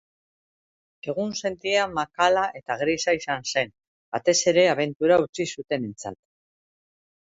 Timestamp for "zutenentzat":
5.57-6.19